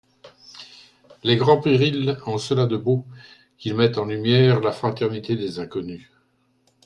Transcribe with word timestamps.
Les 1.23 1.35
grands 1.35 1.61
périls 1.61 2.17
ont 2.25 2.39
cela 2.39 2.65
de 2.65 2.75
beau 2.75 3.05
qu'ils 3.59 3.75
mettent 3.75 3.99
en 3.99 4.05
lumière 4.05 4.59
la 4.59 4.71
fraternité 4.71 5.35
des 5.35 5.59
inconnus. 5.59 6.07